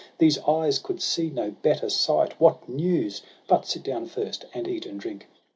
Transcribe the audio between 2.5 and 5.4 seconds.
news? but sit down first, and eat and drink.'